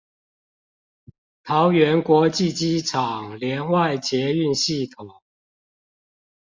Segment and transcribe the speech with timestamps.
[1.43, 5.21] 桃園國際機場聯外捷運系統